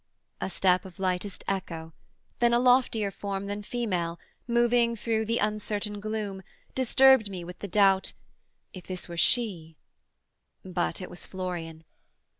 A 0.41 0.49
step 0.49 0.83
Of 0.83 0.97
lightest 0.97 1.43
echo, 1.47 1.93
then 2.39 2.55
a 2.55 2.59
loftier 2.59 3.11
form 3.11 3.45
Than 3.45 3.61
female, 3.61 4.19
moving 4.47 4.95
through 4.95 5.25
the 5.25 5.37
uncertain 5.37 5.99
gloom, 5.99 6.41
Disturbed 6.73 7.29
me 7.29 7.43
with 7.43 7.59
the 7.59 7.67
doubt 7.67 8.13
'if 8.73 8.87
this 8.87 9.07
were 9.07 9.15
she,' 9.15 9.77
But 10.65 11.01
it 11.01 11.09
was 11.11 11.27
Florian. 11.27 11.83